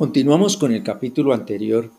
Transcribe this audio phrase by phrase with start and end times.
[0.00, 1.90] Continuamos con el capítulo anterior,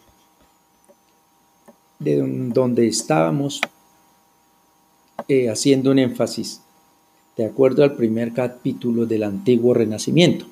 [2.00, 3.62] de donde estábamos
[5.28, 6.62] eh, haciendo un énfasis,
[7.38, 10.48] de acuerdo al primer capítulo del antiguo renacimiento.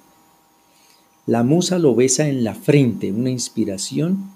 [1.26, 4.30] La musa lo besa en la frente, una inspiración,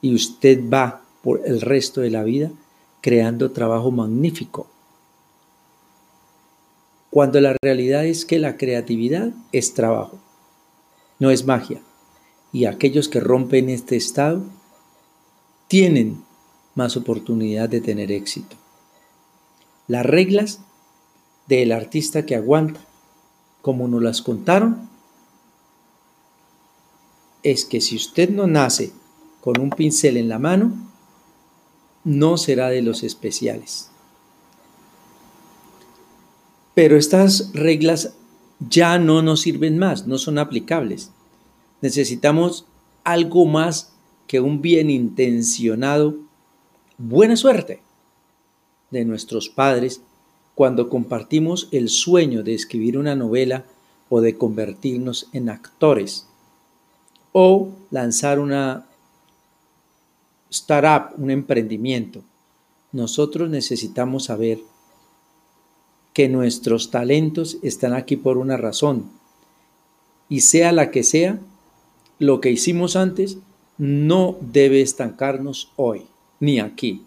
[0.00, 2.52] y usted va por el resto de la vida
[3.00, 4.68] creando trabajo magnífico.
[7.10, 10.20] Cuando la realidad es que la creatividad es trabajo,
[11.18, 11.82] no es magia
[12.56, 14.42] y aquellos que rompen este estado
[15.68, 16.24] tienen
[16.74, 18.56] más oportunidad de tener éxito.
[19.88, 20.60] Las reglas
[21.48, 22.80] del artista que aguanta,
[23.60, 24.88] como nos las contaron,
[27.42, 28.90] es que si usted no nace
[29.42, 30.72] con un pincel en la mano,
[32.04, 33.90] no será de los especiales.
[36.72, 38.14] Pero estas reglas
[38.60, 41.10] ya no nos sirven más, no son aplicables.
[41.80, 42.66] Necesitamos
[43.04, 43.92] algo más
[44.26, 46.16] que un bien intencionado,
[46.98, 47.80] buena suerte
[48.90, 50.00] de nuestros padres
[50.54, 53.64] cuando compartimos el sueño de escribir una novela
[54.08, 56.26] o de convertirnos en actores
[57.32, 58.86] o lanzar una
[60.48, 62.22] startup, un emprendimiento.
[62.92, 64.60] Nosotros necesitamos saber
[66.14, 69.10] que nuestros talentos están aquí por una razón
[70.30, 71.38] y sea la que sea,
[72.18, 73.38] lo que hicimos antes
[73.78, 76.02] no debe estancarnos hoy,
[76.40, 77.02] ni aquí.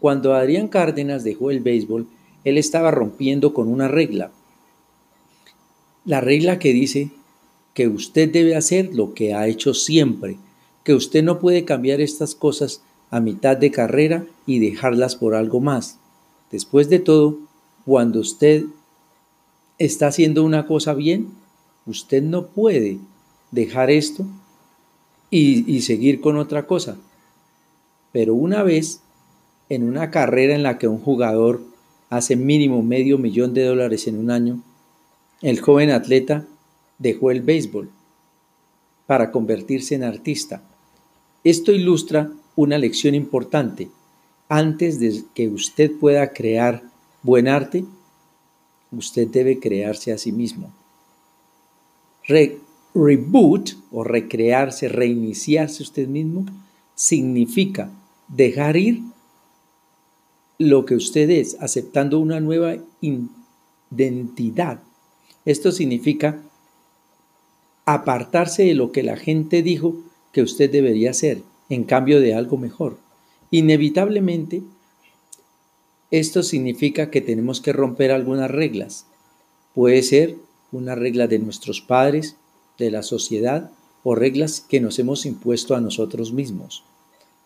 [0.00, 2.06] Cuando Adrián Cárdenas dejó el béisbol,
[2.44, 4.30] él estaba rompiendo con una regla.
[6.04, 7.10] La regla que dice
[7.74, 10.36] que usted debe hacer lo que ha hecho siempre,
[10.84, 15.60] que usted no puede cambiar estas cosas a mitad de carrera y dejarlas por algo
[15.60, 15.98] más.
[16.50, 17.38] Después de todo,
[17.84, 18.64] cuando usted
[19.78, 21.28] está haciendo una cosa bien,
[21.86, 22.98] usted no puede
[23.50, 24.26] dejar esto
[25.30, 26.96] y, seguir con otra cosa.
[28.12, 29.00] Pero una vez,
[29.68, 31.62] en una carrera en la que un jugador
[32.10, 34.62] hace mínimo medio millón de dólares en un año,
[35.42, 36.46] el joven atleta
[36.98, 37.90] dejó el béisbol
[39.06, 40.62] para convertirse en artista.
[41.44, 43.90] Esto ilustra una lección importante.
[44.48, 46.82] Antes de que usted pueda crear
[47.22, 47.84] buen arte,
[48.90, 50.72] usted debe crearse a sí mismo
[52.98, 56.44] reboot o recrearse, reiniciarse usted mismo,
[56.94, 57.90] significa
[58.28, 59.00] dejar ir
[60.58, 62.76] lo que usted es, aceptando una nueva
[63.90, 64.80] identidad.
[65.44, 66.42] Esto significa
[67.86, 69.96] apartarse de lo que la gente dijo
[70.32, 72.98] que usted debería ser, en cambio de algo mejor.
[73.50, 74.62] Inevitablemente,
[76.10, 79.06] esto significa que tenemos que romper algunas reglas.
[79.74, 80.36] Puede ser
[80.72, 82.36] una regla de nuestros padres,
[82.78, 83.70] de la sociedad
[84.02, 86.84] o reglas que nos hemos impuesto a nosotros mismos.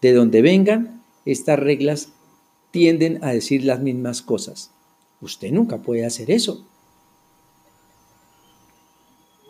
[0.00, 2.08] De donde vengan, estas reglas
[2.70, 4.70] tienden a decir las mismas cosas.
[5.20, 6.66] Usted nunca puede hacer eso.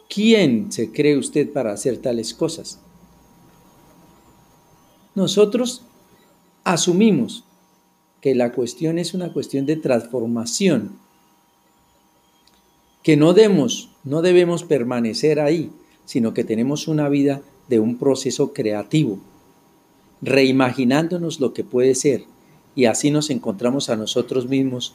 [0.08, 2.78] ¿Quién se cree usted para hacer tales cosas?
[5.14, 5.82] Nosotros
[6.64, 7.44] asumimos
[8.20, 10.98] que la cuestión es una cuestión de transformación,
[13.02, 15.70] que no demos no debemos permanecer ahí,
[16.04, 19.18] sino que tenemos una vida de un proceso creativo,
[20.20, 22.24] reimaginándonos lo que puede ser,
[22.74, 24.94] y así nos encontramos a nosotros mismos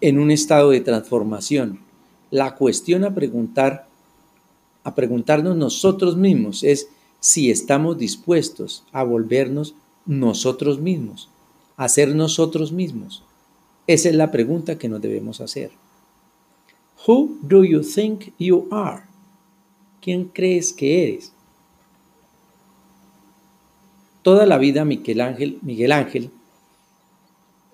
[0.00, 1.80] en un estado de transformación.
[2.30, 3.86] La cuestión a preguntar,
[4.84, 6.88] a preguntarnos nosotros mismos es
[7.20, 11.28] si estamos dispuestos a volvernos nosotros mismos,
[11.76, 13.22] a ser nosotros mismos.
[13.86, 15.70] Esa es la pregunta que nos debemos hacer.
[17.06, 19.04] Who do you think you are?
[20.00, 21.32] ¿Quién crees que eres?
[24.22, 26.30] Toda la vida Miguel Ángel, Miguel Ángel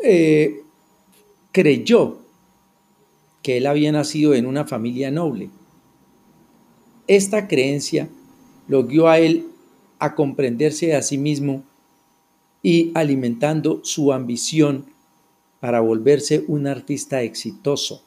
[0.04, 0.62] eh,
[1.50, 2.18] creyó
[3.42, 5.48] que él había nacido en una familia noble.
[7.06, 8.10] Esta creencia
[8.68, 9.46] lo guió a él
[9.98, 11.62] a comprenderse a sí mismo
[12.62, 14.84] y alimentando su ambición
[15.58, 18.02] para volverse un artista exitoso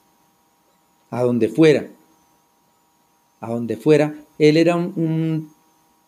[1.10, 1.88] a donde fuera,
[3.40, 4.16] a donde fuera.
[4.38, 5.50] Él era un,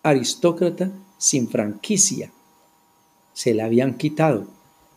[0.04, 2.32] aristócrata sin franquicia.
[3.34, 4.48] Se la habían quitado,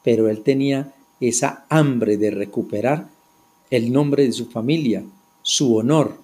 [0.03, 3.09] pero él tenía esa hambre de recuperar
[3.71, 5.05] el nombre de su familia,
[5.43, 6.17] su honor.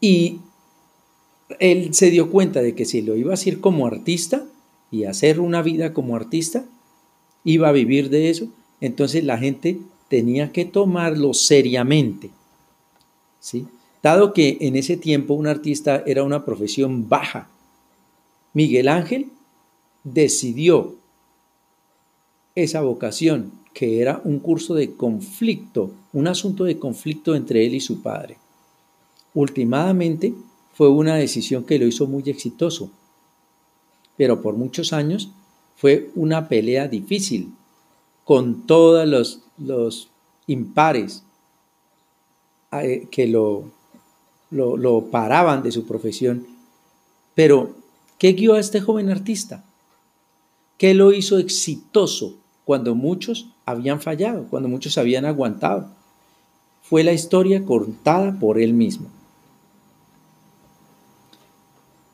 [0.00, 0.40] Y
[1.58, 4.44] él se dio cuenta de que si lo iba a hacer como artista
[4.90, 6.64] y hacer una vida como artista,
[7.44, 8.48] iba a vivir de eso,
[8.80, 9.78] entonces la gente
[10.08, 12.30] tenía que tomarlo seriamente.
[13.40, 13.66] ¿sí?
[14.02, 17.48] Dado que en ese tiempo un artista era una profesión baja,
[18.54, 19.30] Miguel Ángel
[20.04, 20.96] decidió
[22.54, 27.80] esa vocación, que era un curso de conflicto, un asunto de conflicto entre él y
[27.80, 28.38] su padre.
[29.34, 30.34] Últimamente
[30.72, 32.90] fue una decisión que lo hizo muy exitoso,
[34.16, 35.30] pero por muchos años
[35.76, 37.52] fue una pelea difícil,
[38.24, 40.08] con todos los, los
[40.46, 41.22] impares
[42.72, 43.70] eh, que lo,
[44.50, 46.46] lo, paraban de su profesión.
[47.34, 47.74] Pero,
[48.18, 49.64] ¿qué guió a este joven artista?
[50.76, 55.88] ¿Qué lo hizo exitoso cuando muchos habían fallado, cuando muchos habían aguantado?
[56.82, 59.08] Fue la historia contada por él mismo.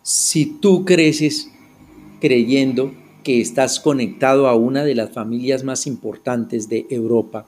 [0.02, 1.50] Si tú creces
[2.20, 2.92] creyendo
[3.24, 7.46] que estás conectado a una de las familias más importantes de Europa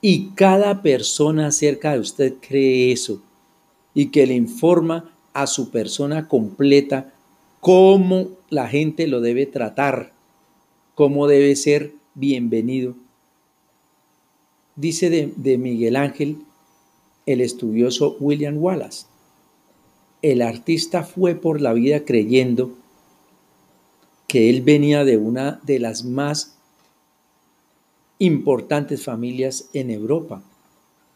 [0.00, 3.20] y cada persona cerca de usted cree eso
[3.94, 7.12] y que le informa a su persona completa
[7.60, 10.12] cómo la gente lo debe tratar,
[10.94, 12.94] cómo debe ser bienvenido.
[14.76, 16.38] Dice de, de Miguel Ángel
[17.24, 19.06] el estudioso William Wallace,
[20.22, 22.76] el artista fue por la vida creyendo
[24.26, 26.56] que él venía de una de las más
[28.18, 30.42] importantes familias en Europa.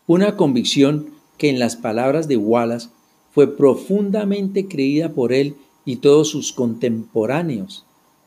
[0.06, 2.88] Una convicción que en las palabras de Wallace
[3.32, 7.84] fue profundamente creída por él y todos sus contemporáneos.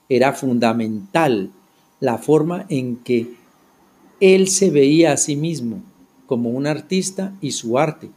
[0.09, 1.51] Era fundamental
[1.99, 3.35] la forma en que
[4.19, 5.81] él se veía a sí mismo
[6.25, 8.09] como un artista y su arte.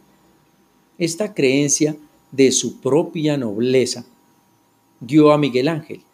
[0.99, 1.97] Esta creencia
[2.33, 4.07] de su propia nobleza
[5.01, 6.06] dio a Miguel Ángel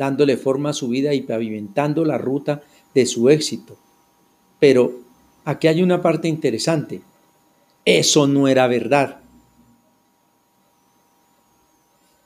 [0.00, 2.62] dándole forma a su vida y pavimentando la ruta
[2.94, 3.76] de su éxito.
[4.58, 4.98] Pero
[5.44, 7.02] aquí hay una parte interesante.
[7.84, 9.20] Eso no era verdad.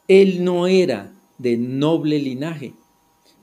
[0.06, 2.74] Él no era de noble linaje.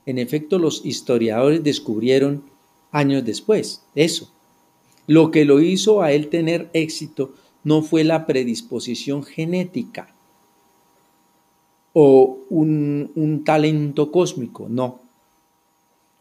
[0.06, 2.42] En efecto, los historiadores descubrieron
[2.90, 4.32] años después eso.
[5.06, 7.34] Lo que lo hizo a él tener éxito
[7.64, 10.14] no fue la predisposición genética,
[11.92, 15.00] o un, talento cósmico, no.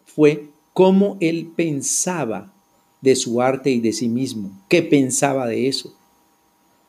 [0.06, 2.52] Fue cómo él pensaba
[3.00, 4.52] de su arte y de sí mismo.
[4.68, 5.94] ¿Qué pensaba de eso?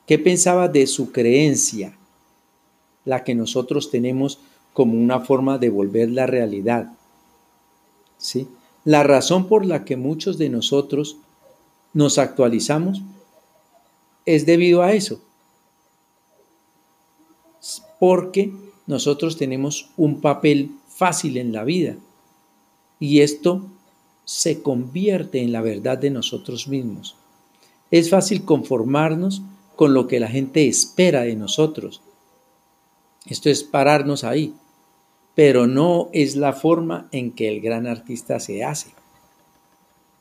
[0.07, 1.97] ¿Qué pensaba de su creencia?
[3.05, 4.41] La que nosotros tenemos
[4.73, 6.93] como una forma de volver la realidad.
[8.19, 8.49] ¿Sí?
[8.85, 11.17] La razón por la que muchos de nosotros
[11.93, 13.03] nos actualizamos
[14.25, 15.21] es debido a eso.
[18.01, 18.53] Porque
[18.87, 21.97] nosotros tenemos un papel fácil en la vida
[22.99, 23.63] y esto
[24.25, 27.17] se convierte en la verdad de nosotros mismos.
[27.91, 29.43] Es fácil conformarnos
[29.77, 32.01] con lo que la gente espera de nosotros.
[33.27, 34.55] Esto es pararnos ahí,
[35.35, 38.91] pero no es la forma en que el gran artista se hace.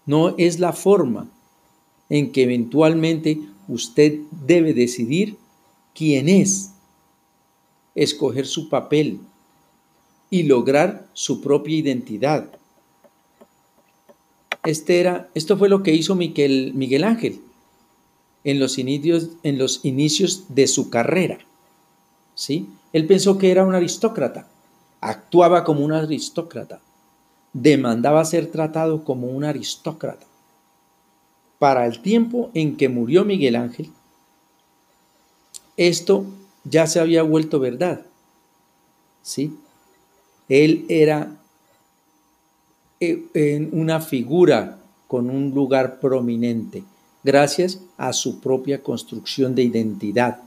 [0.06, 1.30] No es la forma
[2.10, 5.38] en que eventualmente usted debe decidir
[5.94, 6.71] quién es
[7.96, 9.20] escoger su papel
[10.30, 12.50] y lograr su propia identidad.
[14.64, 17.42] Este era, esto fue lo que hizo Miguel, Miguel Ángel
[18.44, 21.40] en los, inicios, en los inicios de su carrera.
[22.36, 22.68] ¿sí?
[22.94, 24.48] Él pensó que era un aristócrata,
[25.00, 26.80] actuaba como un aristócrata,
[27.54, 30.26] demandaba ser tratado como un aristócrata.
[31.60, 33.92] Para el tiempo en que murió Miguel Ángel,
[35.78, 36.26] esto
[36.64, 38.06] ya se había vuelto verdad.
[39.22, 39.58] ¿Sí?
[40.50, 41.38] Él era
[43.00, 46.84] eh, una figura con un lugar prominente,
[47.24, 50.40] gracias a su propia construcción de identidad.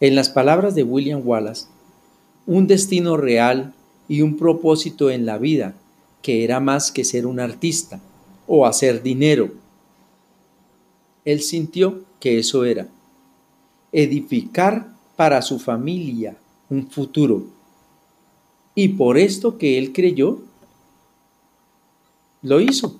[0.00, 1.66] En las palabras de William Wallace,
[2.46, 3.74] un destino real
[4.08, 5.74] y un propósito en la vida
[6.22, 8.00] que era más que ser un artista
[8.46, 9.50] o hacer dinero.
[11.24, 12.88] Él sintió que eso era
[13.92, 16.36] edificar para su familia
[16.68, 17.44] un futuro.
[18.74, 20.40] Y por esto que él creyó,
[22.42, 22.98] lo hizo,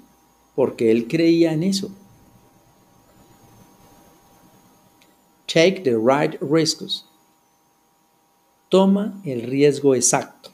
[0.54, 1.90] porque él creía en eso.
[5.46, 7.04] Take the right risks.
[8.68, 10.50] Toma el riesgo exacto.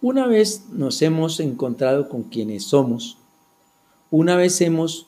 [0.00, 3.16] Una vez nos hemos encontrado con quienes somos,
[4.10, 5.06] una vez hemos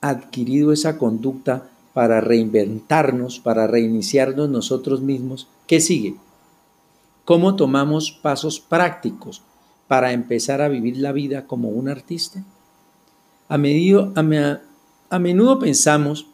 [0.00, 1.68] adquirido esa conducta
[1.98, 6.14] para reinventarnos, para reiniciarnos nosotros mismos, ¿qué sigue?
[7.24, 9.42] ¿Cómo tomamos pasos prácticos
[9.88, 12.44] para empezar a vivir la vida como un artista?
[13.48, 14.60] A, a,
[15.10, 16.26] a menudo pensamos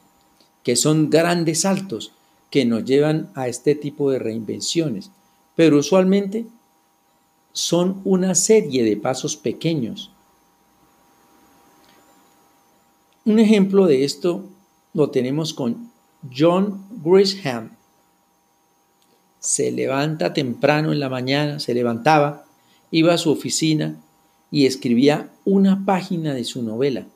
[0.63, 2.13] que son grandes saltos
[2.51, 5.11] que nos llevan a este tipo de reinvenciones,
[5.57, 6.45] pero usualmente
[7.55, 10.11] son una serie de pasos pequeños.
[13.25, 14.45] Un ejemplo de esto
[14.95, 15.91] lo tenemos con
[16.35, 17.71] John Grisham.
[19.41, 22.47] Se levanta temprano en la mañana, se levantaba,
[22.91, 24.01] iba a su oficina
[24.51, 27.07] y escribía una página de su novela.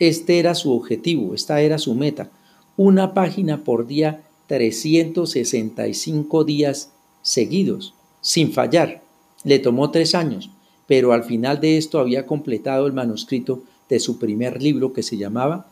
[0.00, 2.30] Este era su objetivo, esta era su meta.
[2.76, 6.90] Una página por día, 365 días
[7.22, 9.02] seguidos sin fallar.
[9.44, 10.50] Le tomó tres años,
[10.86, 15.16] pero al final de esto había completado el manuscrito de su primer libro que se
[15.16, 15.69] llamaba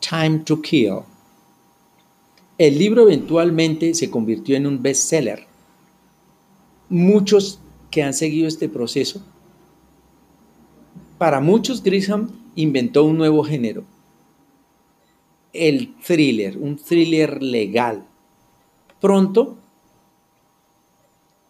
[0.00, 1.00] Time to Kill.
[2.58, 5.46] El libro eventualmente se convirtió en un bestseller.
[6.88, 7.60] Muchos
[7.90, 9.22] que han seguido este proceso,
[11.18, 13.84] para muchos Grisham inventó un nuevo género,
[15.52, 18.06] el thriller, un thriller legal.
[19.00, 19.58] Pronto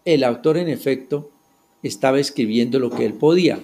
[0.06, 1.30] el autor, en efecto,
[1.82, 3.58] estaba escribiendo lo que él podía.